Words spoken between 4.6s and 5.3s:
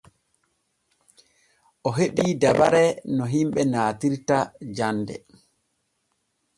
jande.